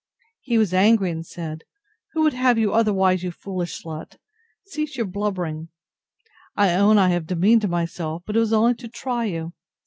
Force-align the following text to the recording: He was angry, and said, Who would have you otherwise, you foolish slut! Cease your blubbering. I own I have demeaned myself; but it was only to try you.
He 0.39 0.57
was 0.57 0.73
angry, 0.73 1.11
and 1.11 1.23
said, 1.23 1.61
Who 2.13 2.23
would 2.23 2.33
have 2.33 2.57
you 2.57 2.73
otherwise, 2.73 3.21
you 3.21 3.29
foolish 3.29 3.83
slut! 3.83 4.17
Cease 4.65 4.97
your 4.97 5.05
blubbering. 5.05 5.69
I 6.55 6.73
own 6.73 6.97
I 6.97 7.09
have 7.09 7.27
demeaned 7.27 7.69
myself; 7.69 8.23
but 8.25 8.35
it 8.35 8.39
was 8.39 8.51
only 8.51 8.73
to 8.73 8.87
try 8.87 9.25
you. 9.25 9.53